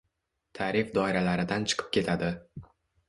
[0.59, 2.31] ta’rif doiralaridan chiqib ketadi